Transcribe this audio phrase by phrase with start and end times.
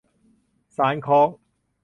[0.77, 1.29] สานข้อง